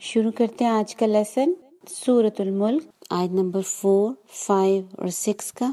شروع 0.00 0.30
کرتے 0.30 0.64
ہیں 0.64 0.72
آج 0.72 0.96
کا 0.96 1.06
lesson 1.06 1.52
سورت 1.88 2.40
الملک، 2.40 2.82
آیت 3.10 3.30
number 3.30 3.60
four 3.66 4.14
five 4.26 4.82
اور 4.98 5.08
سکس 5.08 5.52
کا. 5.52 5.70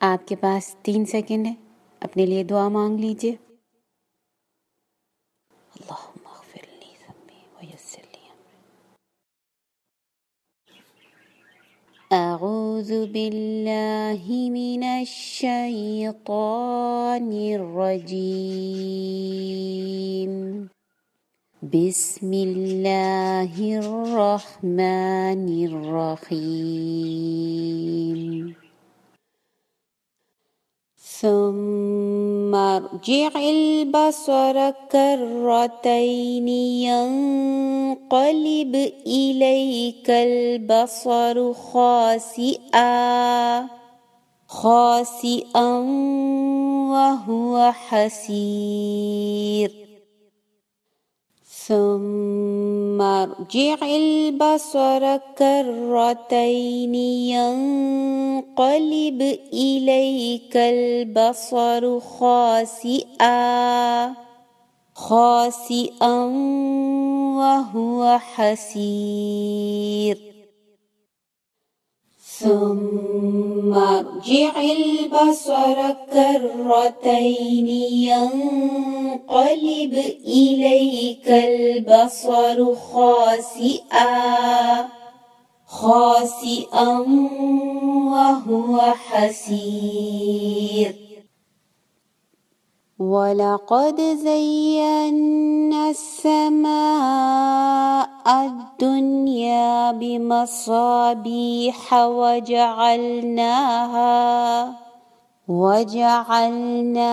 آپ 0.00 0.28
کے 0.28 0.36
پاس 0.36 0.76
تین 0.82 1.06
سیکنڈ 1.06 1.46
ہے. 1.46 1.54
اپنے 2.00 2.26
لیے 2.26 2.44
دعا 2.44 2.68
مانگ 2.68 2.98
لیجیے 2.98 3.32
اللہ 5.76 6.08
أعوذ 12.10 12.90
بالله 13.12 14.36
من 14.52 14.82
الشيطان 14.82 16.08
الرجيم 17.54 18.70
بسم 21.74 22.32
الله 22.32 23.78
الرحمن 23.78 25.46
الرحيم. 26.26 28.20
ثم 31.20 32.54
ارجع 32.54 33.30
البصر 33.38 34.70
كرتين 34.70 36.48
ينقلب 36.90 38.74
إليك 39.06 40.10
البصر 40.10 41.52
خاسئا 41.52 43.66
خاسئا 44.48 45.78
وهو 46.90 47.72
حسير. 47.72 49.79
ثم 51.70 53.00
ارجع 53.00 53.78
البصر 53.82 55.16
كرتين 55.38 56.94
ينقلب 58.54 59.38
إليك 59.52 60.56
البصر 60.56 62.00
خاسئا 62.00 64.14
خاسئا 64.94 66.18
وهو 67.38 68.18
حسير. 68.18 70.29
ثم 72.40 73.74
ارجع 73.74 74.52
البصر 74.60 75.78
كرتين 76.12 77.68
ينقلب 78.08 79.94
إليك 80.26 81.28
البصر 81.28 82.74
خاسئا 82.74 84.10
خاسئا 85.66 86.88
وهو 88.12 88.80
حسير. 89.08 90.94
ولقد 93.00 94.00
زينا 94.00 95.90
السماء 95.90 96.70
الدنيا 98.28 99.92
بمصابيح 99.92 101.94
وجعلناها 101.94 103.60
وجعلناها 105.48 107.04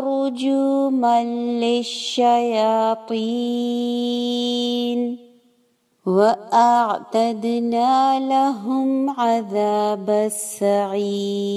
رجوما 0.00 1.24
للشياطين 1.64 3.16
وأعتدنا 6.06 8.20
لهم 8.20 9.10
عذاب 9.10 10.10
السعير 10.10 11.56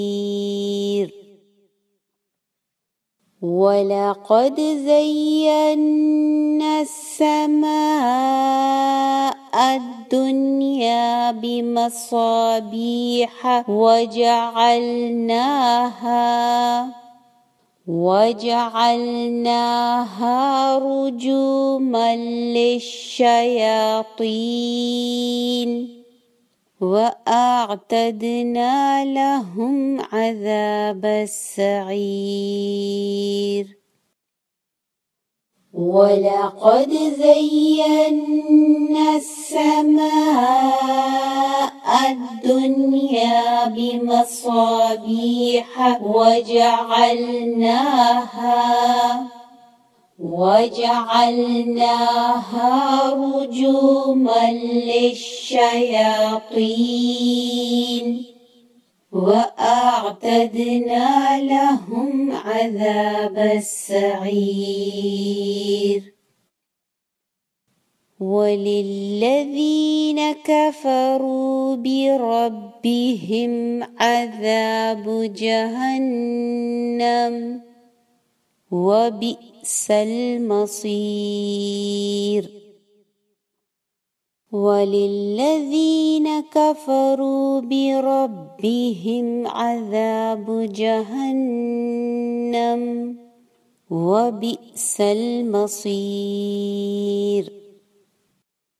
ولقد 3.42 4.60
زينا 4.60 6.82
السماء 6.82 7.70
الدنيا 9.56 11.32
بمصابيح 11.32 13.32
وجعلناها 13.70 14.60
وجعلناها 17.88 18.78
رجوما 20.78 22.16
للشياطين 22.56 24.10
وأعتدنا 26.82 28.76
لهم 29.06 30.02
عذاب 30.14 31.06
السعير. 31.06 31.90
ولقد 35.74 36.90
زينا 37.24 39.16
السماء 39.16 40.10
الدنيا 42.12 43.66
بمصابيح 43.66 45.68
وجعلناها 46.02 47.40
وجعلناها 50.20 51.94
رجوما 53.14 54.52
للشياطين 54.92 55.86
وأعتدنا 59.12 61.08
لهم 61.42 62.32
عذاب 62.32 63.38
السعير. 63.38 64.90
وللذين 68.20 70.32
كفروا 70.32 71.76
بربهم 71.76 73.84
عذاب 74.00 75.34
جهنم 75.36 76.40
وبئس 78.72 79.92
المصير. 79.92 81.30
وللذين 84.52 86.42
كفروا 86.42 87.60
بربهم 87.62 89.48
عذاب 89.48 90.70
جهنم 90.74 91.62
وبئس 93.90 95.02
المصير. 95.02 96.40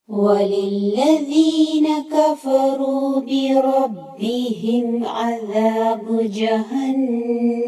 وللذين 0.10 1.88
كفروا 2.12 3.20
بربهم 3.20 5.06
عذاب 5.06 6.32
جهنم 6.34 7.60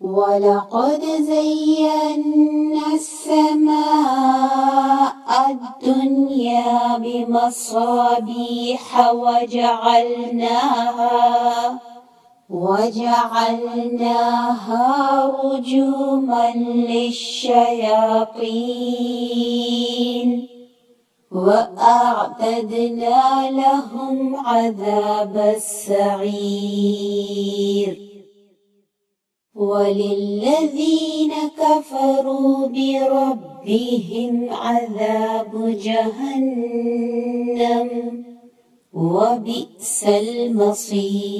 ولقد 0.00 1.02
زينا 1.20 2.86
السماء 2.94 3.78
الدنيا 5.50 6.98
بمصابيح 6.98 8.80
وجعلناها 9.12 10.58
وجعلناها 12.50 13.66
رجوما 15.44 16.52
للشياطين 16.54 17.68
وأعتدنا 21.32 22.70
لهم 23.50 24.36
عذاب 24.36 25.54
السعير. 25.56 26.68
وللذين 29.58 31.32
كفروا 31.58 32.66
بربهم 32.66 34.48
عذاب 34.50 35.78
جهنم 35.82 37.08
وبئس 38.92 40.04
المصير. 40.08 41.38